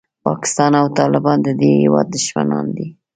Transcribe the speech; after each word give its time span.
پاکستان 0.25 0.71
او 0.81 0.87
طالبان 0.99 1.37
د 1.43 1.49
دې 1.59 1.71
هېواد 1.81 2.07
دښمنان 2.15 2.65
دي. 2.77 2.87